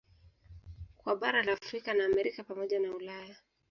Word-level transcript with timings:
Kwa 0.97 1.15
bara 1.15 1.43
la 1.43 1.53
Afrika 1.53 1.93
na 1.93 2.05
Amerika 2.05 2.43
pamoja 2.43 2.79
na 2.79 2.95
Ulaya 2.95 3.35